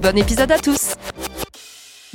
[0.00, 0.94] Bon épisode à tous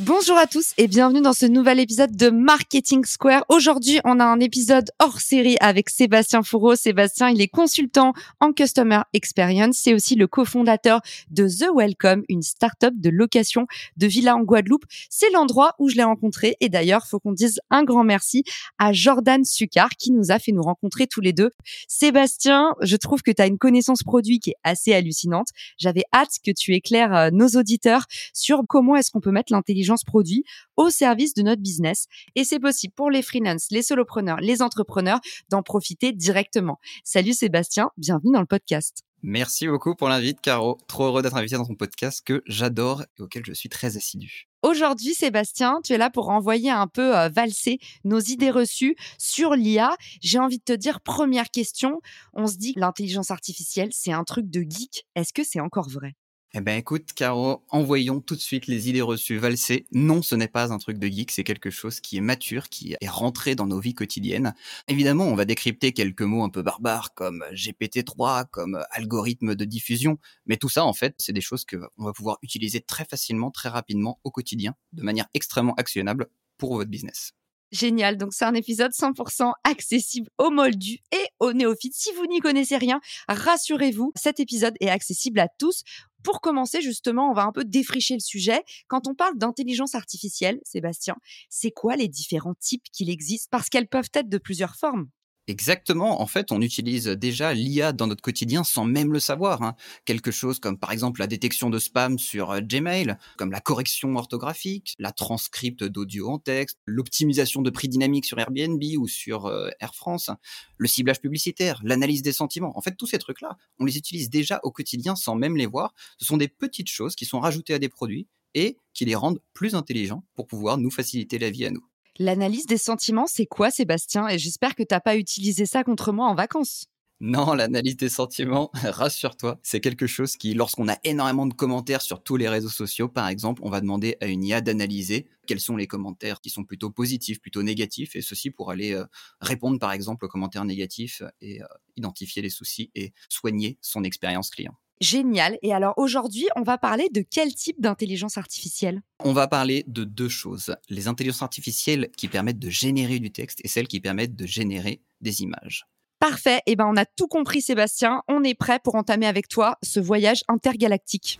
[0.05, 3.45] Bonjour à tous et bienvenue dans ce nouvel épisode de Marketing Square.
[3.47, 6.75] Aujourd'hui, on a un épisode hors série avec Sébastien Fourreau.
[6.75, 9.77] Sébastien, il est consultant en Customer Experience.
[9.77, 13.65] C'est aussi le cofondateur de The Welcome, une start-up de location
[13.95, 14.83] de villa en Guadeloupe.
[15.09, 16.57] C'est l'endroit où je l'ai rencontré.
[16.59, 18.43] Et d'ailleurs, faut qu'on dise un grand merci
[18.79, 21.51] à Jordan Succar qui nous a fait nous rencontrer tous les deux.
[21.87, 25.47] Sébastien, je trouve que tu as une connaissance produit qui est assez hallucinante.
[25.77, 29.92] J'avais hâte que tu éclaires euh, nos auditeurs sur comment est-ce qu'on peut mettre l'intelligence
[30.01, 30.43] produit
[30.77, 32.07] au service de notre business.
[32.35, 36.79] Et c'est possible pour les freelances, les solopreneurs, les entrepreneurs d'en profiter directement.
[37.03, 39.03] Salut Sébastien, bienvenue dans le podcast.
[39.25, 40.77] Merci beaucoup pour l'invite, Caro.
[40.87, 44.49] Trop heureux d'être invité dans ton podcast que j'adore et auquel je suis très assidu.
[44.63, 49.55] Aujourd'hui, Sébastien, tu es là pour envoyer un peu euh, valser nos idées reçues sur
[49.55, 49.95] l'IA.
[50.21, 52.01] J'ai envie de te dire, première question,
[52.33, 55.05] on se dit l'intelligence artificielle, c'est un truc de geek.
[55.15, 56.15] Est-ce que c'est encore vrai?
[56.55, 59.87] Eh ben écoute, Caro, envoyons tout de suite les idées reçues valser.
[59.91, 62.95] Non, ce n'est pas un truc de geek, c'est quelque chose qui est mature, qui
[62.99, 64.53] est rentré dans nos vies quotidiennes.
[64.87, 70.19] Évidemment, on va décrypter quelques mots un peu barbares comme GPT-3, comme algorithme de diffusion,
[70.45, 73.49] mais tout ça, en fait, c'est des choses que on va pouvoir utiliser très facilement,
[73.49, 76.27] très rapidement au quotidien, de manière extrêmement actionnable
[76.59, 77.33] pour votre business.
[77.73, 78.17] Génial.
[78.17, 81.95] Donc, c'est un épisode 100% accessible aux moldus et aux néophytes.
[81.95, 85.81] Si vous n'y connaissez rien, rassurez-vous, cet épisode est accessible à tous.
[86.23, 88.63] Pour commencer, justement, on va un peu défricher le sujet.
[88.87, 91.15] Quand on parle d'intelligence artificielle, Sébastien,
[91.49, 93.49] c'est quoi les différents types qu'il existe?
[93.51, 95.09] Parce qu'elles peuvent être de plusieurs formes.
[95.49, 96.21] Exactement.
[96.21, 99.61] En fait, on utilise déjà l'IA dans notre quotidien sans même le savoir.
[99.61, 99.75] Hein.
[100.05, 104.15] Quelque chose comme par exemple la détection de spam sur euh, Gmail, comme la correction
[104.15, 109.69] orthographique, la transcripte d'audio en texte, l'optimisation de prix dynamique sur Airbnb ou sur euh,
[109.81, 110.29] Air France,
[110.77, 112.77] le ciblage publicitaire, l'analyse des sentiments.
[112.77, 115.93] En fait, tous ces trucs-là, on les utilise déjà au quotidien sans même les voir.
[116.19, 119.41] Ce sont des petites choses qui sont rajoutées à des produits et qui les rendent
[119.53, 121.85] plus intelligents pour pouvoir nous faciliter la vie à nous.
[122.19, 124.27] L'analyse des sentiments, c'est quoi, Sébastien?
[124.27, 126.85] Et j'espère que tu n'as pas utilisé ça contre moi en vacances.
[127.19, 132.21] Non, l'analyse des sentiments, rassure-toi, c'est quelque chose qui, lorsqu'on a énormément de commentaires sur
[132.21, 135.77] tous les réseaux sociaux, par exemple, on va demander à une IA d'analyser quels sont
[135.77, 139.05] les commentaires qui sont plutôt positifs, plutôt négatifs, et ceci pour aller euh,
[139.39, 141.65] répondre, par exemple, aux commentaires négatifs et euh,
[141.95, 144.75] identifier les soucis et soigner son expérience client.
[145.01, 145.57] Génial.
[145.61, 149.01] Et alors aujourd'hui, on va parler de quel type d'intelligence artificielle?
[149.23, 150.75] On va parler de deux choses.
[150.89, 155.01] Les intelligences artificielles qui permettent de générer du texte et celles qui permettent de générer
[155.21, 155.85] des images.
[156.19, 156.61] Parfait.
[156.67, 158.21] Eh ben, on a tout compris, Sébastien.
[158.29, 161.39] On est prêt pour entamer avec toi ce voyage intergalactique.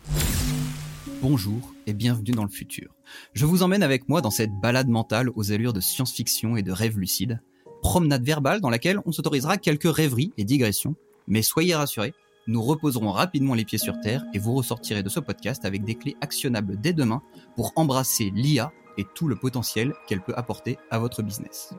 [1.22, 2.94] Bonjour et bienvenue dans le futur.
[3.32, 6.72] Je vous emmène avec moi dans cette balade mentale aux allures de science-fiction et de
[6.74, 7.42] rêve lucide.
[7.82, 10.96] Promenade verbale dans laquelle on s'autorisera quelques rêveries et digressions.
[11.28, 12.14] Mais soyez rassurés,
[12.48, 15.96] nous reposerons rapidement les pieds sur terre et vous ressortirez de ce podcast avec des
[15.96, 17.22] clés actionnables dès demain
[17.56, 21.74] pour embrasser l'IA et tout le potentiel qu'elle peut apporter à votre business.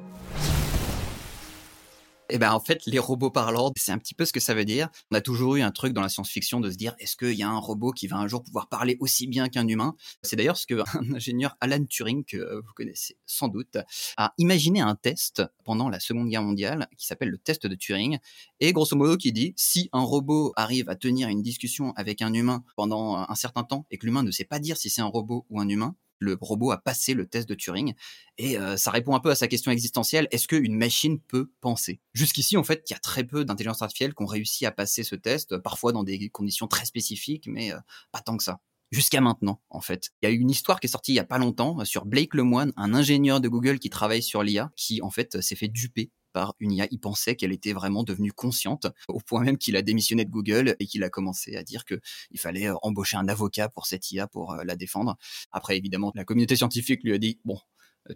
[2.30, 4.64] Eh ben en fait, les robots parlants, c'est un petit peu ce que ça veut
[4.64, 4.88] dire.
[5.10, 7.42] On a toujours eu un truc dans la science-fiction de se dire est-ce qu'il y
[7.42, 9.94] a un robot qui va un jour pouvoir parler aussi bien qu'un humain?
[10.22, 13.76] C'est d'ailleurs ce que un ingénieur Alan Turing que vous connaissez sans doute
[14.16, 18.18] a imaginé un test pendant la Seconde Guerre mondiale qui s'appelle le test de Turing
[18.60, 22.32] et grosso modo qui dit si un robot arrive à tenir une discussion avec un
[22.32, 25.06] humain pendant un certain temps et que l'humain ne sait pas dire si c'est un
[25.06, 27.94] robot ou un humain, le robot a passé le test de Turing.
[28.38, 32.00] Et euh, ça répond un peu à sa question existentielle, est-ce qu'une machine peut penser?
[32.14, 35.04] Jusqu'ici, en fait, il y a très peu d'intelligence artificielle qui ont réussi à passer
[35.04, 37.78] ce test, parfois dans des conditions très spécifiques, mais euh,
[38.10, 38.60] pas tant que ça
[38.90, 40.10] jusqu'à maintenant, en fait.
[40.22, 41.84] Il y a eu une histoire qui est sortie il y a pas longtemps euh,
[41.84, 45.56] sur Blake Lemoine, un ingénieur de Google qui travaille sur l'IA, qui en fait s'est
[45.56, 46.86] fait duper par une IA.
[46.90, 50.76] Il pensait qu'elle était vraiment devenue consciente, au point même qu'il a démissionné de Google
[50.78, 54.26] et qu'il a commencé à dire qu'il fallait euh, embaucher un avocat pour cette IA
[54.26, 55.16] pour euh, la défendre.
[55.52, 57.58] Après, évidemment, la communauté scientifique lui a dit, bon,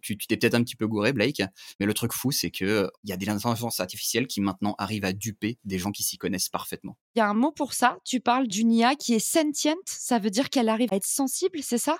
[0.02, 1.42] Tu t'es peut-être un petit peu gouré, Blake,
[1.80, 5.06] mais le truc fou, c'est que il y a des intelligences artificielles qui maintenant arrivent
[5.06, 6.98] à duper des gens qui s'y connaissent parfaitement.
[7.14, 7.96] Il y a un mot pour ça.
[8.04, 9.76] Tu parles d'une IA qui est sentient.
[9.86, 11.96] Ça veut dire qu'elle arrive à être sensible, c'est ça?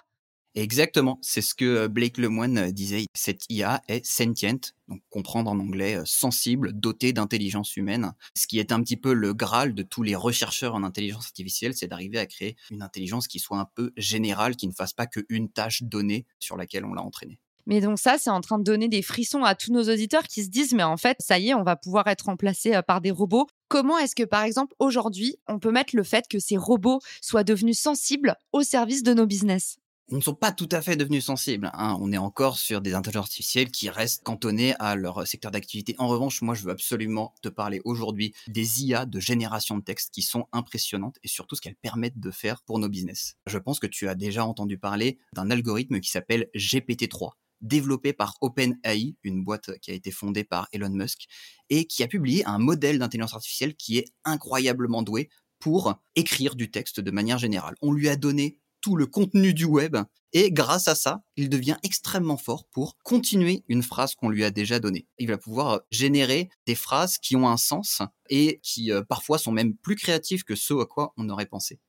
[0.54, 3.06] Exactement, c'est ce que Blake Lemoine disait.
[3.14, 8.12] Cette IA est sentient, donc comprendre en anglais sensible, dotée d'intelligence humaine.
[8.36, 11.74] Ce qui est un petit peu le graal de tous les chercheurs en intelligence artificielle,
[11.74, 15.06] c'est d'arriver à créer une intelligence qui soit un peu générale, qui ne fasse pas
[15.06, 17.38] qu'une tâche donnée sur laquelle on l'a entraînée.
[17.66, 20.42] Mais donc ça, c'est en train de donner des frissons à tous nos auditeurs qui
[20.42, 23.10] se disent, mais en fait, ça y est, on va pouvoir être remplacé par des
[23.10, 23.46] robots.
[23.68, 27.44] Comment est-ce que, par exemple, aujourd'hui, on peut mettre le fait que ces robots soient
[27.44, 29.76] devenus sensibles au service de nos business?
[30.16, 31.70] Ne sont pas tout à fait devenus sensibles.
[31.74, 31.96] Hein.
[32.00, 35.94] On est encore sur des intelligences artificielles qui restent cantonnées à leur secteur d'activité.
[35.98, 40.12] En revanche, moi, je veux absolument te parler aujourd'hui des IA de génération de texte
[40.12, 43.36] qui sont impressionnantes et surtout ce qu'elles permettent de faire pour nos business.
[43.46, 48.36] Je pense que tu as déjà entendu parler d'un algorithme qui s'appelle GPT-3 développé par
[48.40, 51.26] OpenAI, une boîte qui a été fondée par Elon Musk,
[51.70, 55.28] et qui a publié un modèle d'intelligence artificielle qui est incroyablement doué
[55.58, 57.74] pour écrire du texte de manière générale.
[57.82, 59.96] On lui a donné tout le contenu du web
[60.32, 64.50] et grâce à ça, il devient extrêmement fort pour continuer une phrase qu'on lui a
[64.50, 65.06] déjà donnée.
[65.18, 69.38] Il va pouvoir euh, générer des phrases qui ont un sens et qui euh, parfois
[69.38, 71.80] sont même plus créatives que ce à quoi on aurait pensé.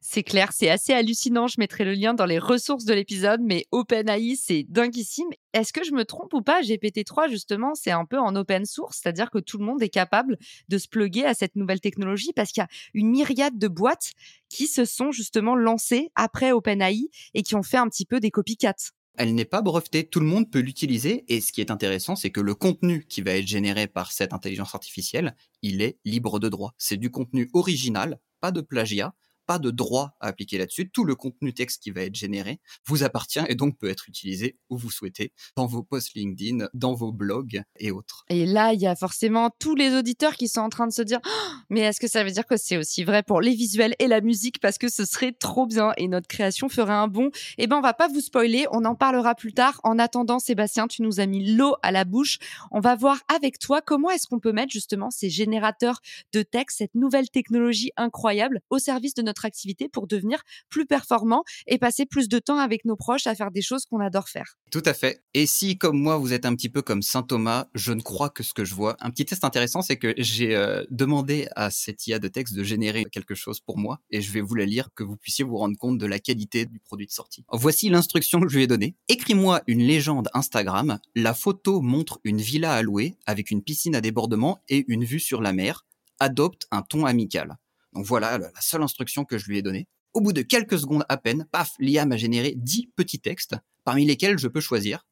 [0.00, 1.46] C'est clair, c'est assez hallucinant.
[1.46, 5.28] Je mettrai le lien dans les ressources de l'épisode, mais OpenAI, c'est dinguissime.
[5.52, 6.60] Est-ce que je me trompe ou pas?
[6.62, 10.38] GPT-3, justement, c'est un peu en open source, c'est-à-dire que tout le monde est capable
[10.68, 14.12] de se pluguer à cette nouvelle technologie parce qu'il y a une myriade de boîtes
[14.48, 18.30] qui se sont justement lancées après OpenAI et qui ont fait un petit peu des
[18.30, 22.16] copycats elle n'est pas brevetée, tout le monde peut l'utiliser et ce qui est intéressant,
[22.16, 26.38] c'est que le contenu qui va être généré par cette intelligence artificielle, il est libre
[26.38, 26.74] de droit.
[26.78, 29.14] C'est du contenu original, pas de plagiat,
[29.46, 30.90] pas de droit à appliquer là-dessus.
[30.90, 34.58] Tout le contenu texte qui va être généré vous appartient et donc peut être utilisé
[34.70, 38.24] où vous souhaitez, dans vos posts LinkedIn, dans vos blogs et autres.
[38.28, 41.02] Et là, il y a forcément tous les auditeurs qui sont en train de se
[41.02, 43.94] dire «Oh, mais est-ce que ça veut dire que c'est aussi vrai pour les visuels
[43.98, 44.60] et la musique?
[44.60, 47.80] Parce que ce serait trop bien et notre création ferait un bon Eh ben, on
[47.80, 49.80] va pas vous spoiler, on en parlera plus tard.
[49.84, 52.38] En attendant, Sébastien, tu nous as mis l'eau à la bouche.
[52.70, 56.00] On va voir avec toi comment est-ce qu'on peut mettre justement ces générateurs
[56.32, 61.44] de texte, cette nouvelle technologie incroyable au service de notre activité pour devenir plus performant
[61.66, 64.56] et passer plus de temps avec nos proches à faire des choses qu'on adore faire.
[64.70, 65.22] Tout à fait.
[65.34, 68.30] Et si, comme moi, vous êtes un petit peu comme Saint Thomas, je ne crois
[68.30, 68.96] que ce que je vois.
[69.00, 72.62] Un petit test intéressant, c'est que j'ai euh, demandé à cette IA de texte de
[72.62, 75.56] générer quelque chose pour moi et je vais vous la lire, que vous puissiez vous
[75.56, 77.44] rendre compte de la qualité du produit de sortie.
[77.52, 78.96] Voici l'instruction que je lui ai donnée.
[79.08, 80.98] Écris-moi une légende Instagram.
[81.14, 85.20] La photo montre une villa à louer avec une piscine à débordement et une vue
[85.20, 85.86] sur la mer.
[86.18, 87.58] Adopte un ton amical.
[87.96, 89.88] Donc voilà la seule instruction que je lui ai donnée.
[90.12, 94.04] Au bout de quelques secondes à peine, paf, l'IA m'a généré 10 petits textes, parmi
[94.04, 95.06] lesquels je peux choisir.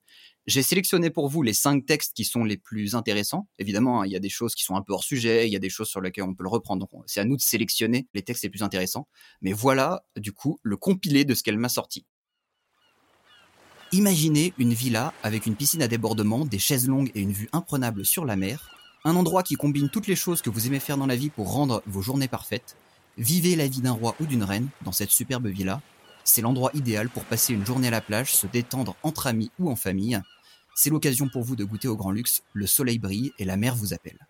[0.46, 3.48] J'ai sélectionné pour vous les 5 textes qui sont les plus intéressants.
[3.58, 5.56] Évidemment, hein, il y a des choses qui sont un peu hors sujet, il y
[5.56, 6.86] a des choses sur lesquelles on peut le reprendre.
[6.86, 9.08] Donc c'est à nous de sélectionner les textes les plus intéressants.
[9.40, 12.04] Mais voilà, du coup, le compilé de ce qu'elle m'a sorti.
[13.92, 18.04] Imaginez une villa avec une piscine à débordement, des chaises longues et une vue imprenable
[18.04, 21.06] sur la mer, un endroit qui combine toutes les choses que vous aimez faire dans
[21.06, 22.76] la vie pour rendre vos journées parfaites.
[23.18, 25.80] Vivez la vie d'un roi ou d'une reine dans cette superbe villa.
[26.24, 29.70] C'est l'endroit idéal pour passer une journée à la plage, se détendre entre amis ou
[29.70, 30.20] en famille.
[30.74, 33.76] C'est l'occasion pour vous de goûter au grand luxe, le soleil brille et la mer
[33.76, 34.26] vous appelle.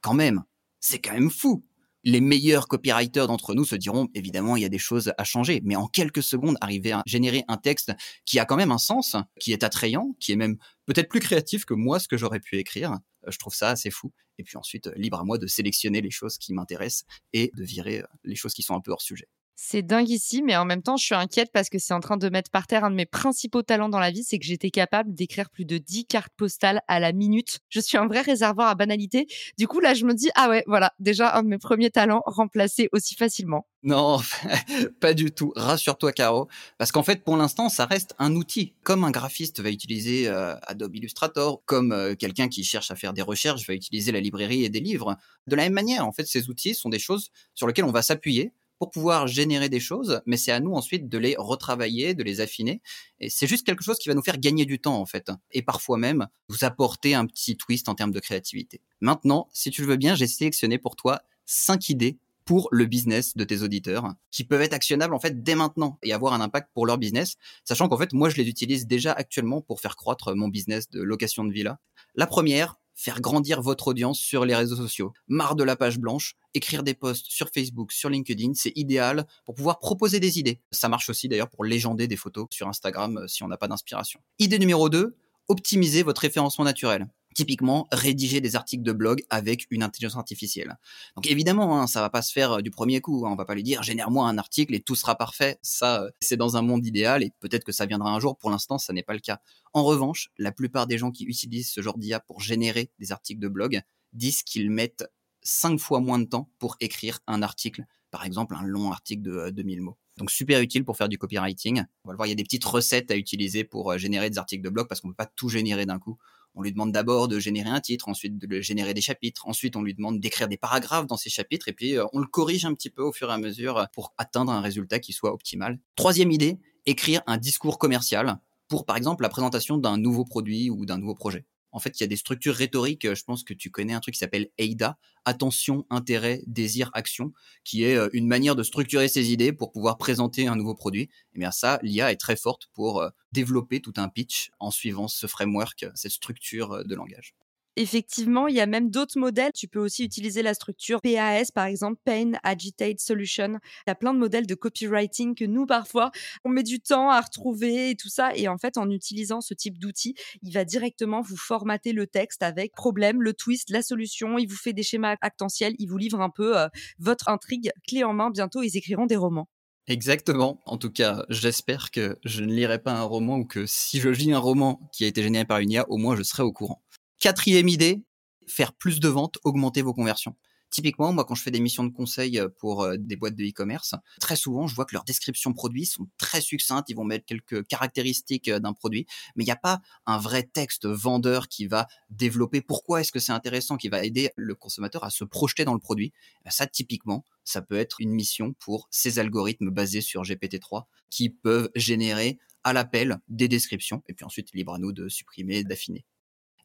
[0.00, 0.44] Quand même,
[0.80, 1.64] c'est quand même fou
[2.04, 5.60] les meilleurs copywriters d'entre nous se diront évidemment il y a des choses à changer,
[5.64, 7.92] mais en quelques secondes arriver à générer un texte
[8.24, 11.64] qui a quand même un sens, qui est attrayant, qui est même peut-être plus créatif
[11.64, 12.98] que moi ce que j'aurais pu écrire.
[13.26, 14.12] Euh, je trouve ça assez fou.
[14.38, 18.00] Et puis ensuite, libre à moi de sélectionner les choses qui m'intéressent et de virer
[18.00, 19.28] euh, les choses qui sont un peu hors sujet.
[19.54, 22.16] C'est dingue ici, mais en même temps, je suis inquiète parce que c'est en train
[22.16, 24.70] de mettre par terre un de mes principaux talents dans la vie, c'est que j'étais
[24.70, 27.60] capable d'écrire plus de 10 cartes postales à la minute.
[27.68, 29.26] Je suis un vrai réservoir à banalité.
[29.58, 32.22] Du coup, là, je me dis, ah ouais, voilà, déjà un de mes premiers talents
[32.26, 33.66] remplacé aussi facilement.
[33.82, 34.20] Non,
[35.00, 35.52] pas du tout.
[35.56, 36.48] Rassure-toi, Caro.
[36.78, 38.74] Parce qu'en fait, pour l'instant, ça reste un outil.
[38.84, 43.12] Comme un graphiste va utiliser euh, Adobe Illustrator, comme euh, quelqu'un qui cherche à faire
[43.12, 45.16] des recherches va utiliser la librairie et des livres.
[45.46, 48.02] De la même manière, en fait, ces outils sont des choses sur lesquelles on va
[48.02, 48.52] s'appuyer
[48.82, 52.40] pour pouvoir générer des choses, mais c'est à nous ensuite de les retravailler, de les
[52.40, 52.82] affiner.
[53.20, 55.30] Et c'est juste quelque chose qui va nous faire gagner du temps, en fait.
[55.52, 58.80] Et parfois même vous apporter un petit twist en termes de créativité.
[59.00, 63.36] Maintenant, si tu le veux bien, j'ai sélectionné pour toi cinq idées pour le business
[63.36, 66.70] de tes auditeurs qui peuvent être actionnables en fait dès maintenant et avoir un impact
[66.74, 70.34] pour leur business, sachant qu'en fait moi je les utilise déjà actuellement pour faire croître
[70.34, 71.78] mon business de location de villa.
[72.16, 75.12] La première, faire grandir votre audience sur les réseaux sociaux.
[75.26, 79.56] Marre de la page blanche, écrire des posts sur Facebook, sur LinkedIn, c'est idéal pour
[79.56, 80.60] pouvoir proposer des idées.
[80.70, 83.68] Ça marche aussi d'ailleurs pour légender des photos sur Instagram euh, si on n'a pas
[83.68, 84.20] d'inspiration.
[84.38, 85.16] Idée numéro 2,
[85.48, 87.08] optimiser votre référencement naturel.
[87.34, 90.76] Typiquement, rédiger des articles de blog avec une intelligence artificielle.
[91.16, 93.24] Donc évidemment, hein, ça va pas se faire euh, du premier coup.
[93.26, 93.30] Hein.
[93.32, 95.58] On va pas lui dire génère-moi un article et tout sera parfait.
[95.62, 98.36] Ça, euh, c'est dans un monde idéal et peut-être que ça viendra un jour.
[98.36, 99.40] Pour l'instant, ça n'est pas le cas.
[99.72, 103.40] En revanche, la plupart des gens qui utilisent ce genre d'IA pour générer des articles
[103.40, 103.80] de blog
[104.12, 105.04] disent qu'ils mettent
[105.42, 109.50] cinq fois moins de temps pour écrire un article, par exemple un long article de
[109.50, 109.98] 2000 euh, mots.
[110.18, 111.84] Donc super utile pour faire du copywriting.
[112.04, 114.38] On va le voir, il y a des petites recettes à utiliser pour générer des
[114.38, 116.18] articles de blog parce qu'on peut pas tout générer d'un coup.
[116.54, 119.82] On lui demande d'abord de générer un titre, ensuite de générer des chapitres, ensuite on
[119.82, 122.74] lui demande d'écrire des paragraphes dans ces chapitres, et puis euh, on le corrige un
[122.74, 125.78] petit peu au fur et à mesure pour atteindre un résultat qui soit optimal.
[125.96, 130.86] Troisième idée, écrire un discours commercial pour par exemple la présentation d'un nouveau produit ou
[130.86, 133.06] d'un nouveau projet en fait, il y a des structures rhétoriques.
[133.06, 137.32] Euh, je pense que tu connais un truc qui s'appelle AIDA, attention, intérêt, désir, action,
[137.64, 141.02] qui est euh, une manière de structurer ses idées pour pouvoir présenter un nouveau produit.
[141.02, 144.70] Et eh bien ça, l'IA est très forte pour euh, développer tout un pitch en
[144.70, 147.34] suivant ce framework, cette structure de langage.
[147.76, 149.52] Effectivement, il y a même d'autres modèles.
[149.54, 153.58] Tu peux aussi utiliser la structure PAS, par exemple, Pain Agitate Solution.
[153.86, 156.10] Il y a plein de modèles de copywriting que nous, parfois,
[156.44, 158.36] on met du temps à retrouver et tout ça.
[158.36, 162.42] Et en fait, en utilisant ce type d'outil, il va directement vous formater le texte
[162.42, 164.36] avec problème, le twist, la solution.
[164.36, 165.74] Il vous fait des schémas actentiels.
[165.78, 168.28] Il vous livre un peu euh, votre intrigue clé en main.
[168.30, 169.48] Bientôt, ils écriront des romans.
[169.86, 170.60] Exactement.
[170.66, 174.10] En tout cas, j'espère que je ne lirai pas un roman ou que si je
[174.10, 176.52] lis un roman qui a été généré par une IA, au moins je serai au
[176.52, 176.82] courant.
[177.22, 178.02] Quatrième idée,
[178.48, 180.34] faire plus de ventes, augmenter vos conversions.
[180.70, 183.44] Typiquement, moi, quand je fais des missions de conseil euh, pour euh, des boîtes de
[183.44, 186.90] e-commerce, très souvent, je vois que leurs descriptions produits sont très succinctes.
[186.90, 190.42] Ils vont mettre quelques caractéristiques euh, d'un produit, mais il n'y a pas un vrai
[190.42, 195.04] texte vendeur qui va développer pourquoi est-ce que c'est intéressant, qui va aider le consommateur
[195.04, 196.12] à se projeter dans le produit.
[196.44, 201.30] Eh ça, typiquement, ça peut être une mission pour ces algorithmes basés sur GPT-3 qui
[201.30, 206.04] peuvent générer à l'appel des descriptions, et puis ensuite, libre à nous de supprimer, d'affiner.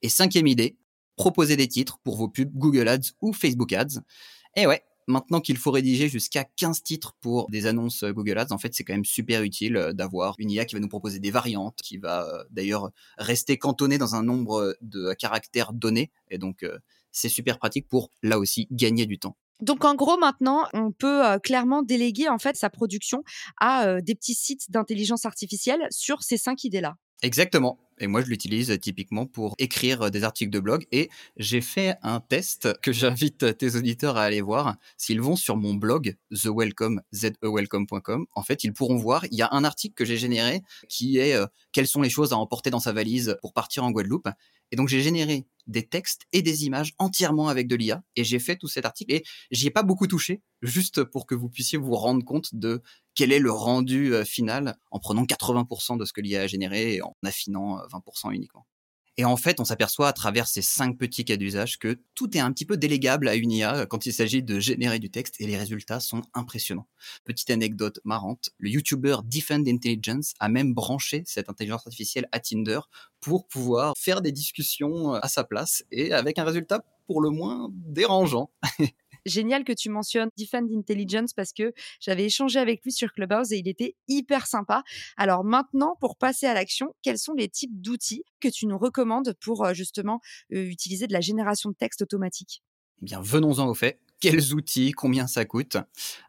[0.02, 0.78] Et cinquième idée,
[1.16, 4.02] proposer des titres pour vos pubs Google Ads ou Facebook Ads.
[4.56, 8.58] Et ouais, maintenant qu'il faut rédiger jusqu'à 15 titres pour des annonces Google Ads, en
[8.58, 11.32] fait, c'est quand même super utile euh, d'avoir une IA qui va nous proposer des
[11.32, 16.12] variantes, qui va euh, d'ailleurs rester cantonnée dans un nombre de caractères donnés.
[16.30, 16.78] Et donc, euh,
[17.12, 19.36] c'est super pratique pour, là aussi, gagner du temps.
[19.60, 23.24] Donc en gros maintenant, on peut clairement déléguer en fait sa production
[23.60, 26.96] à des petits sites d'intelligence artificielle sur ces cinq idées-là.
[27.24, 27.80] Exactement.
[28.00, 30.86] Et moi, je l'utilise euh, typiquement pour écrire euh, des articles de blog.
[30.92, 34.76] Et j'ai fait un test que j'invite euh, tes auditeurs à aller voir.
[34.98, 39.50] S'ils vont sur mon blog, thewelcome, zewelcome.com, en fait, ils pourront voir, il y a
[39.52, 41.38] un article que j'ai généré qui est
[41.72, 44.30] quelles sont les choses à emporter dans sa valise pour partir en Guadeloupe.
[44.72, 48.04] Et donc, j'ai généré des textes et des images entièrement avec de l'IA.
[48.16, 51.36] Et j'ai fait tout cet article et j'y ai pas beaucoup touché, juste pour que
[51.36, 52.82] vous puissiez vous rendre compte de
[53.16, 57.02] quel est le rendu final en prenant 80% de ce que l'IA a généré et
[57.02, 58.66] en affinant 20% uniquement.
[59.18, 62.40] Et en fait, on s'aperçoit à travers ces cinq petits cas d'usage que tout est
[62.40, 65.48] un petit peu délégable à une IA quand il s'agit de générer du texte et
[65.48, 66.88] les résultats sont impressionnants.
[67.26, 72.82] Petite anecdote marrante, le YouTuber Defend Intelligence a même branché cette intelligence artificielle à Tinder
[73.20, 77.70] pour pouvoir faire des discussions à sa place et avec un résultat pour le moins
[77.72, 78.52] dérangeant.
[79.28, 83.58] génial que tu mentionnes Defend Intelligence parce que j'avais échangé avec lui sur Clubhouse et
[83.58, 84.84] il était hyper sympa.
[85.18, 89.36] Alors maintenant, pour passer à l'action, quels sont les types d'outils que tu nous recommandes
[89.42, 90.22] pour euh, justement
[90.54, 92.64] euh, utiliser de la génération de texte automatique?
[93.02, 95.78] Eh bien, venons-en au fait quels outils, combien ça coûte.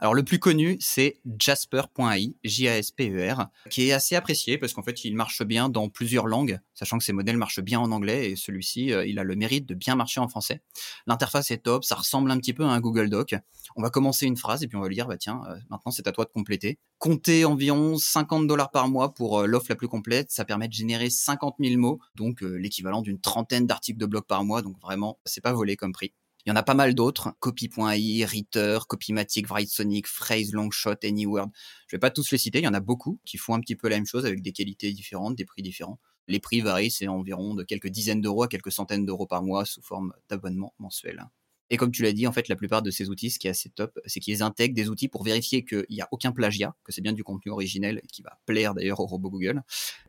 [0.01, 5.15] Alors le plus connu, c'est Jasper.ai, J-A-S-P-E-R, qui est assez apprécié parce qu'en fait il
[5.15, 8.93] marche bien dans plusieurs langues, sachant que ces modèles marchent bien en anglais et celui-ci,
[8.93, 10.63] euh, il a le mérite de bien marcher en français.
[11.07, 13.35] L'interface est top, ça ressemble un petit peu à un Google Doc.
[13.77, 15.93] On va commencer une phrase et puis on va lui dire, bah tiens, euh, maintenant
[15.93, 16.79] c'est à toi de compléter.
[16.99, 20.73] Comptez environ 50 dollars par mois pour euh, l'offre la plus complète, ça permet de
[20.75, 25.19] générer 50 000 mots, donc l'équivalent d'une trentaine d'articles de blog par mois, donc vraiment,
[25.25, 26.13] c'est pas volé comme prix.
[26.49, 27.35] Il y en a pas mal d'autres.
[27.41, 31.51] Copy.ai, Reader, Copymatic, Writesonic, Phrase, Longshot, Anyword.
[31.87, 32.61] Je vais pas tous les citer.
[32.61, 34.53] Il y en a beaucoup qui font un petit peu la même chose avec des
[34.53, 36.01] qualités différentes, des prix différents.
[36.27, 39.67] Les prix varient, c'est environ de quelques dizaines d'euros à quelques centaines d'euros par mois
[39.67, 41.23] sous forme d'abonnement mensuel.
[41.69, 43.51] Et comme tu l'as dit, en fait, la plupart de ces outils, ce qui est
[43.51, 46.93] assez top, c'est qu'ils intègrent des outils pour vérifier qu'il n'y a aucun plagiat, que
[46.93, 49.63] c'est bien du contenu originel qui va plaire d'ailleurs au robot Google,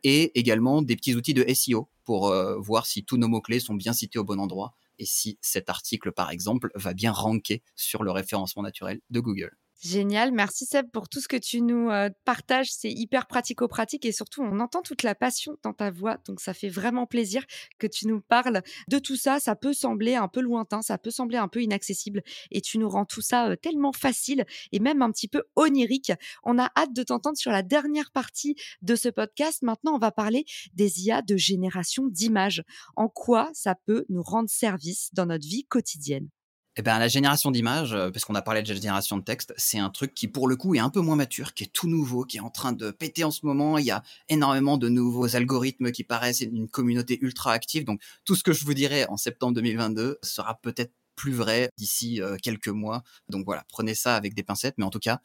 [0.04, 3.74] et également des petits outils de SEO pour euh, voir si tous nos mots-clés sont
[3.74, 8.04] bien cités au bon endroit et si cet article, par exemple, va bien ranker sur
[8.04, 9.56] le référencement naturel de Google.
[9.82, 14.12] Génial, merci Seb pour tout ce que tu nous euh, partages, c'est hyper pratico-pratique et
[14.12, 17.46] surtout on entend toute la passion dans ta voix, donc ça fait vraiment plaisir
[17.78, 19.40] que tu nous parles de tout ça.
[19.40, 22.90] Ça peut sembler un peu lointain, ça peut sembler un peu inaccessible et tu nous
[22.90, 26.12] rends tout ça euh, tellement facile et même un petit peu onirique.
[26.42, 29.62] On a hâte de t'entendre sur la dernière partie de ce podcast.
[29.62, 30.44] Maintenant, on va parler
[30.74, 32.64] des IA de génération d'images.
[32.96, 36.28] En quoi ça peut nous rendre service dans notre vie quotidienne?
[36.80, 39.78] Eh ben, la génération d'images, euh, parce qu'on a parlé de génération de texte, c'est
[39.78, 42.24] un truc qui, pour le coup, est un peu moins mature, qui est tout nouveau,
[42.24, 43.76] qui est en train de péter en ce moment.
[43.76, 47.84] Il y a énormément de nouveaux algorithmes qui paraissent, une communauté ultra active.
[47.84, 52.22] Donc, tout ce que je vous dirai en septembre 2022 sera peut-être plus vrai d'ici
[52.22, 53.02] euh, quelques mois.
[53.28, 54.76] Donc voilà, prenez ça avec des pincettes.
[54.78, 55.20] Mais en tout cas,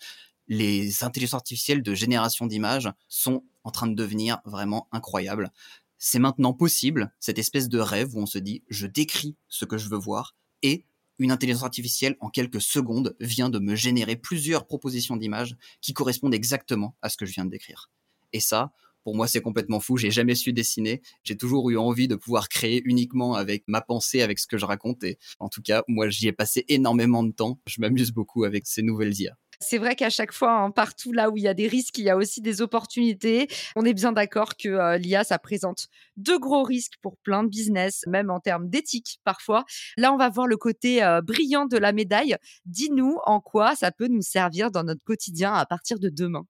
[0.49, 5.53] les intelligences artificielles de génération d'images sont en train de devenir vraiment incroyables.
[5.99, 9.77] C'est maintenant possible, cette espèce de rêve où on se dit, je décris ce que
[9.77, 10.83] je veux voir et
[11.19, 16.33] une intelligence artificielle en quelques secondes vient de me générer plusieurs propositions d'images qui correspondent
[16.33, 17.89] exactement à ce que je viens de décrire.
[18.33, 18.71] Et ça,
[19.05, 19.97] pour moi, c'est complètement fou.
[19.97, 21.03] J'ai jamais su dessiner.
[21.23, 24.65] J'ai toujours eu envie de pouvoir créer uniquement avec ma pensée, avec ce que je
[24.65, 25.03] raconte.
[25.03, 27.59] Et en tout cas, moi, j'y ai passé énormément de temps.
[27.67, 29.37] Je m'amuse beaucoup avec ces nouvelles IA.
[29.59, 32.05] C'est vrai qu'à chaque fois, hein, partout là où il y a des risques, il
[32.05, 33.47] y a aussi des opportunités.
[33.75, 37.49] On est bien d'accord que euh, l'IA, ça présente de gros risques pour plein de
[37.49, 39.65] business, même en termes d'éthique parfois.
[39.97, 42.35] Là, on va voir le côté euh, brillant de la médaille.
[42.65, 46.45] Dis-nous en quoi ça peut nous servir dans notre quotidien à partir de demain.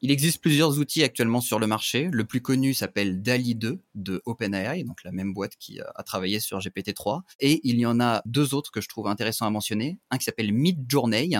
[0.00, 2.08] Il existe plusieurs outils actuellement sur le marché.
[2.12, 6.40] Le plus connu s'appelle DALI 2 de OpenAI, donc la même boîte qui a travaillé
[6.40, 7.22] sur GPT-3.
[7.40, 9.98] Et il y en a deux autres que je trouve intéressants à mentionner.
[10.10, 11.34] Un qui s'appelle Midjourney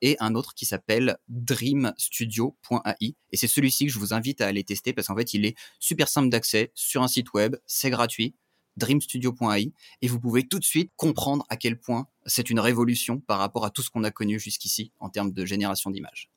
[0.00, 3.14] et un autre qui s'appelle dreamstudio.ai.
[3.32, 5.56] Et c'est celui-ci que je vous invite à aller tester parce qu'en fait, il est
[5.78, 8.34] super simple d'accès sur un site web, c'est gratuit
[8.78, 13.38] dreamstudio.ai et vous pouvez tout de suite comprendre à quel point c'est une révolution par
[13.38, 16.30] rapport à tout ce qu'on a connu jusqu'ici en termes de génération d'images.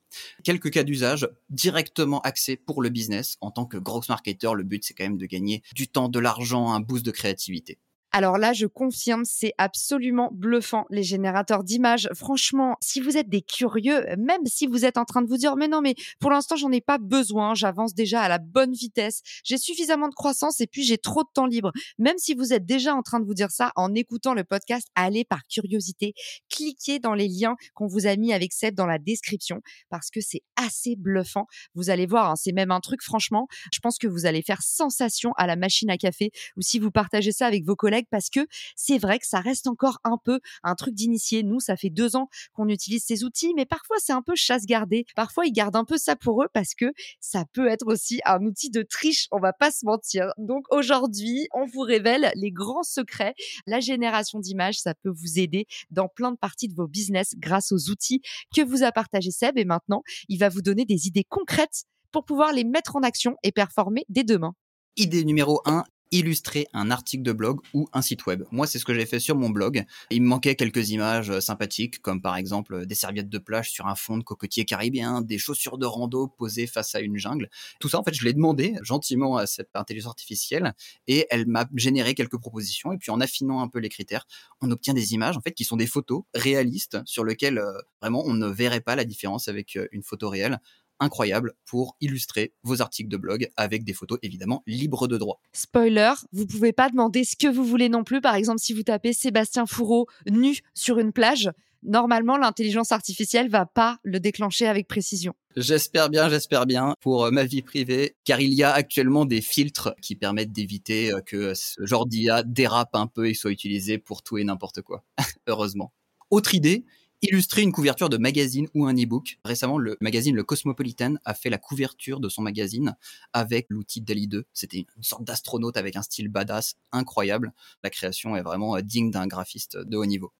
[0.44, 3.36] Quelques cas d'usage directement axés pour le business.
[3.40, 6.18] En tant que gros marketer, le but c'est quand même de gagner du temps, de
[6.18, 7.78] l'argent, un boost de créativité.
[8.14, 12.10] Alors là, je confirme, c'est absolument bluffant, les générateurs d'images.
[12.14, 15.56] Franchement, si vous êtes des curieux, même si vous êtes en train de vous dire,
[15.56, 19.22] mais non, mais pour l'instant, j'en ai pas besoin, j'avance déjà à la bonne vitesse,
[19.44, 21.72] j'ai suffisamment de croissance et puis j'ai trop de temps libre.
[21.98, 24.88] Même si vous êtes déjà en train de vous dire ça en écoutant le podcast,
[24.94, 26.12] allez par curiosité,
[26.50, 30.20] cliquez dans les liens qu'on vous a mis avec Seb dans la description parce que
[30.20, 31.46] c'est assez bluffant.
[31.74, 34.60] Vous allez voir, hein, c'est même un truc, franchement, je pense que vous allez faire
[34.60, 38.30] sensation à la machine à café ou si vous partagez ça avec vos collègues parce
[38.30, 41.42] que c'est vrai que ça reste encore un peu un truc d'initié.
[41.42, 44.66] Nous, ça fait deux ans qu'on utilise ces outils, mais parfois c'est un peu chasse
[44.66, 45.06] gardée.
[45.16, 48.44] Parfois, ils gardent un peu ça pour eux parce que ça peut être aussi un
[48.44, 49.28] outil de triche.
[49.30, 50.32] On va pas se mentir.
[50.38, 53.34] Donc aujourd'hui, on vous révèle les grands secrets.
[53.66, 57.72] La génération d'images, ça peut vous aider dans plein de parties de vos business grâce
[57.72, 58.20] aux outils
[58.54, 59.58] que vous a partagé Seb.
[59.58, 63.36] Et maintenant, il va vous donner des idées concrètes pour pouvoir les mettre en action
[63.42, 64.54] et performer dès demain.
[64.96, 68.44] Idée numéro 1, illustrer un article de blog ou un site web.
[68.52, 69.84] Moi, c'est ce que j'ai fait sur mon blog.
[70.10, 73.70] Il me manquait quelques images euh, sympathiques, comme par exemple euh, des serviettes de plage
[73.70, 77.48] sur un fond de cocotier caribéen, des chaussures de rando posées face à une jungle.
[77.80, 80.74] Tout ça, en fait, je l'ai demandé gentiment à cette intelligence artificielle
[81.06, 82.92] et elle m'a généré quelques propositions.
[82.92, 84.26] Et puis, en affinant un peu les critères,
[84.60, 88.22] on obtient des images, en fait, qui sont des photos réalistes sur lesquelles euh, vraiment
[88.26, 90.58] on ne verrait pas la différence avec une photo réelle
[91.02, 95.40] incroyable pour illustrer vos articles de blog avec des photos évidemment libres de droit.
[95.52, 98.20] Spoiler, vous pouvez pas demander ce que vous voulez non plus.
[98.20, 101.50] Par exemple, si vous tapez Sébastien Fourreau nu sur une plage,
[101.82, 105.34] normalement l'intelligence artificielle va pas le déclencher avec précision.
[105.56, 109.42] J'espère bien, j'espère bien pour euh, ma vie privée, car il y a actuellement des
[109.42, 113.98] filtres qui permettent d'éviter euh, que ce genre d'IA dérape un peu et soit utilisé
[113.98, 115.04] pour tout et n'importe quoi.
[115.46, 115.92] Heureusement.
[116.30, 116.86] Autre idée,
[117.22, 119.38] illustrer une couverture de magazine ou un e-book.
[119.44, 122.96] Récemment, le magazine Le Cosmopolitan a fait la couverture de son magazine
[123.32, 124.44] avec l'outil DALI 2.
[124.52, 127.52] C'était une sorte d'astronaute avec un style badass incroyable.
[127.84, 130.32] La création est vraiment euh, digne d'un graphiste de haut niveau.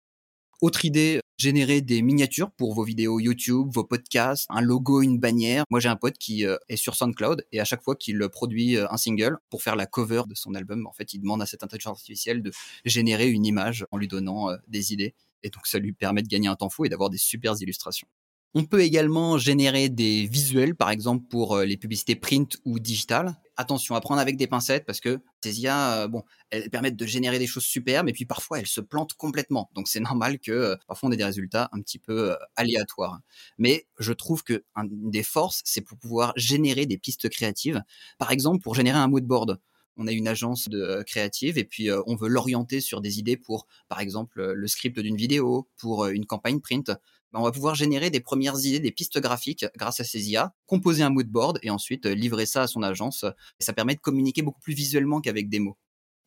[0.60, 5.64] Autre idée, générer des miniatures pour vos vidéos YouTube, vos podcasts, un logo, une bannière.
[5.70, 8.76] Moi, j'ai un pote qui euh, est sur SoundCloud et à chaque fois qu'il produit
[8.76, 11.46] euh, un single pour faire la cover de son album, en fait, il demande à
[11.46, 12.52] cette intelligence artificielle de
[12.84, 16.48] générer une image en lui donnant des idées et donc ça lui permet de gagner
[16.48, 18.06] un temps fou et d'avoir des super illustrations.
[18.54, 23.34] On peut également générer des visuels, par exemple pour euh, les publicités print ou digital.
[23.56, 27.06] Attention à prendre avec des pincettes parce que ces IA, euh, bon, elles permettent de
[27.06, 29.70] générer des choses superbes, mais puis parfois elles se plantent complètement.
[29.74, 33.20] Donc c'est normal que euh, parfois on ait des résultats un petit peu aléatoires.
[33.56, 37.82] Mais je trouve que des forces, c'est pour pouvoir générer des pistes créatives.
[38.18, 39.60] Par exemple, pour générer un mood board
[39.98, 43.66] on a une agence de créative et puis on veut l'orienter sur des idées pour,
[43.88, 46.90] par exemple, le script d'une vidéo, pour une campagne print.
[47.32, 50.54] Ben, on va pouvoir générer des premières idées, des pistes graphiques grâce à ces IA,
[50.66, 53.24] composer un mood board et ensuite livrer ça à son agence.
[53.58, 55.78] Ça permet de communiquer beaucoup plus visuellement qu'avec des mots.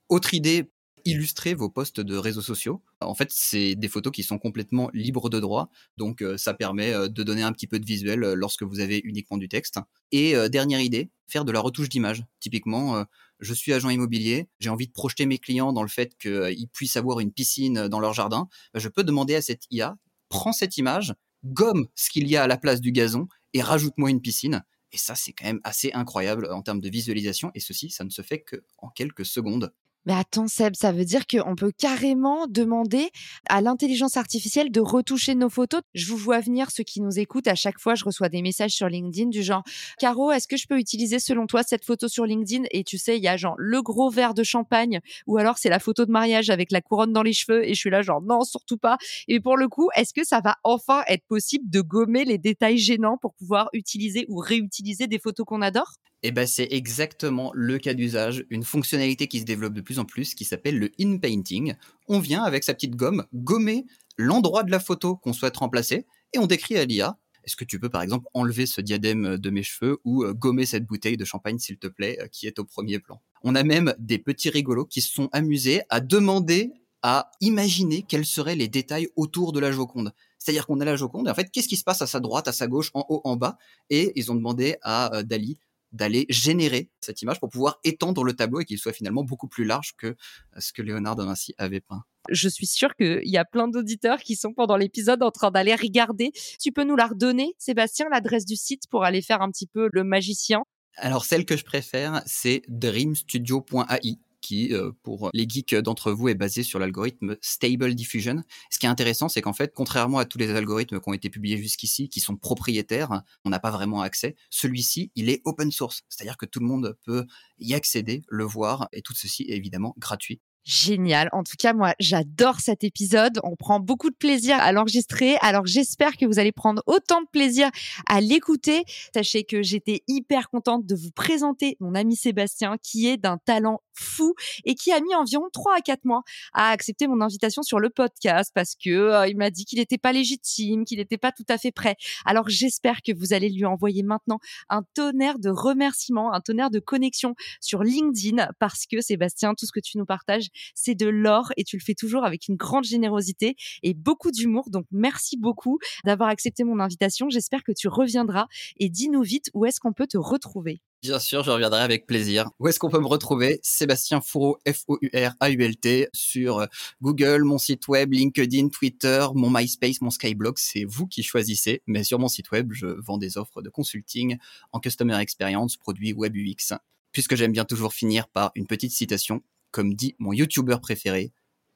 [0.10, 0.70] Autre idée
[1.06, 2.84] illustrer vos posts de réseaux sociaux.
[3.00, 6.92] En fait, c'est des photos qui sont complètement libres de droit, donc euh, ça permet
[6.94, 9.80] euh, de donner un petit peu de visuel euh, lorsque vous avez uniquement du texte.
[10.12, 12.24] Et dernière idée, faire de la retouche d'image.
[12.40, 13.04] Typiquement,
[13.40, 16.96] je suis agent immobilier, j'ai envie de projeter mes clients dans le fait qu'ils puissent
[16.96, 18.48] avoir une piscine dans leur jardin.
[18.74, 19.98] Bah, je peux demander à cette IA,
[20.36, 21.14] prends cette image,
[21.46, 24.64] gomme ce qu'il y a à la place du gazon et rajoute-moi une piscine.
[24.92, 27.52] Et ça, c'est quand même assez incroyable en termes de visualisation.
[27.56, 29.74] Et ceci, ça ne se fait qu'en quelques secondes.
[30.06, 33.10] Mais attends, Seb, ça veut dire qu'on peut carrément demander
[33.50, 35.82] à l'intelligence artificielle de retoucher nos photos?
[35.96, 38.72] Je vous vois venir, ceux qui nous écoutent, à chaque fois, je reçois des messages
[38.72, 39.64] sur LinkedIn du genre
[39.98, 42.66] Caro, est-ce que je peux utiliser selon toi cette photo sur LinkedIn?
[42.72, 45.70] Et tu sais, il y a genre le gros verre de champagne ou alors c'est
[45.70, 48.22] la photo de mariage avec la couronne dans les cheveux et je suis là genre
[48.22, 48.98] non, surtout pas.
[49.28, 52.78] Et pour le coup, est-ce que ça va enfin être possible de gommer les détails
[52.78, 55.94] gênants pour pouvoir utiliser ou réutiliser des photos qu'on adore?
[56.28, 60.06] Eh ben, c'est exactement le cas d'usage, une fonctionnalité qui se développe de plus en
[60.06, 61.76] plus qui s'appelle le in-painting.
[62.08, 63.86] On vient avec sa petite gomme gommer
[64.18, 67.80] l'endroit de la photo qu'on souhaite remplacer et on décrit à l'IA est-ce que tu
[67.80, 71.26] peux par exemple enlever ce diadème de mes cheveux ou euh, gommer cette bouteille de
[71.26, 73.22] champagne s'il te plaît euh, qui est au premier plan?
[73.44, 76.72] On a même des petits rigolos qui se sont amusés à demander
[77.04, 80.12] à imaginer quels seraient les détails autour de la Joconde.
[80.40, 82.48] C'est-à-dire qu'on a la Joconde et en fait qu'est-ce qui se passe à sa droite,
[82.48, 83.60] à sa gauche, en haut, en bas?
[83.92, 85.60] Et ils ont demandé à euh, Dali
[85.96, 89.66] d'aller générer cette image pour pouvoir étendre le tableau et qu'il soit finalement beaucoup plus
[89.66, 90.16] large que euh,
[90.60, 92.04] ce que Léonard de Vinci avait peint.
[92.30, 95.76] Je suis sûre qu'il y a plein d'auditeurs qui sont pendant l'épisode en train d'aller
[95.76, 96.32] regarder.
[96.60, 99.90] Tu peux nous la redonner, Sébastien, l'adresse du site pour aller faire un petit peu
[99.92, 100.64] le magicien?
[100.98, 106.36] Alors celle que je préfère, c'est dreamstudio.ai qui, euh, pour les geeks d'entre vous, est
[106.36, 108.44] basé sur l'algorithme Stable Diffusion.
[108.70, 111.32] Ce qui est intéressant, c'est qu'en fait, contrairement à tous les algorithmes qui ont été
[111.32, 116.04] publiés jusqu'ici, qui sont propriétaires, on n'a pas vraiment accès, celui-ci, il est open source.
[116.10, 117.26] C'est-à-dire que tout le monde peut
[117.58, 120.42] y accéder, le voir, et tout ceci est évidemment gratuit.
[120.66, 121.30] Génial.
[121.32, 123.40] En tout cas, moi, j'adore cet épisode.
[123.44, 125.38] On prend beaucoup de plaisir à l'enregistrer.
[125.42, 127.70] Alors, j'espère que vous allez prendre autant de plaisir
[128.08, 128.84] à l'écouter.
[129.14, 133.82] Sachez que j'étais hyper contente de vous présenter mon ami Sébastien, qui est d'un talent
[133.94, 134.34] fou
[134.66, 136.24] et qui a mis environ 3 à 4 mois
[136.54, 139.98] à accepter mon invitation sur le podcast parce que euh, il m'a dit qu'il n'était
[139.98, 141.96] pas légitime, qu'il n'était pas tout à fait prêt.
[142.26, 146.80] Alors, j'espère que vous allez lui envoyer maintenant un tonnerre de remerciements, un tonnerre de
[146.80, 151.52] connexion sur LinkedIn parce que Sébastien, tout ce que tu nous partages, c'est de l'or
[151.58, 154.70] et tu le fais toujours avec une grande générosité et beaucoup d'humour.
[154.70, 157.30] Donc merci beaucoup d'avoir accepté mon invitation.
[157.30, 160.82] J'espère que tu reviendras et dis-nous vite où est-ce qu'on peut te retrouver.
[161.06, 162.50] Bien sûr, je reviendrai avec plaisir.
[162.60, 163.60] Où est-ce qu'on peut me retrouver?
[163.62, 166.66] Sébastien Fourreau, F-O-U-R-A-U-L-T, sur euh,
[167.00, 170.56] Google, mon site web, LinkedIn, Twitter, mon MySpace, mon Skyblog.
[170.58, 171.84] C'est vous qui choisissez.
[171.86, 174.38] Mais sur mon site web, je vends des offres de consulting
[174.72, 176.74] en Customer Experience, produits Web UX.
[177.12, 179.44] Puisque j'aime bien toujours finir par une petite citation
[179.76, 181.34] comme dit mon YouTuber préféré,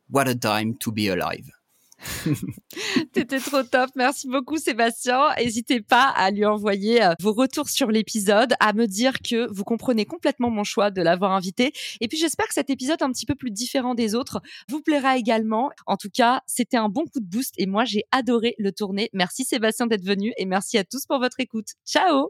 [0.09, 1.51] What a time to be alive.
[3.13, 3.89] T'étais trop top.
[3.97, 5.19] Merci beaucoup, Sébastien.
[5.37, 9.65] N'hésitez pas à lui envoyer euh, vos retours sur l'épisode, à me dire que vous
[9.65, 11.73] comprenez complètement mon choix de l'avoir invité.
[11.99, 15.17] Et puis, j'espère que cet épisode un petit peu plus différent des autres vous plaira
[15.17, 15.69] également.
[15.85, 19.09] En tout cas, c'était un bon coup de boost et moi, j'ai adoré le tourner.
[19.11, 21.73] Merci, Sébastien, d'être venu et merci à tous pour votre écoute.
[21.85, 22.29] Ciao!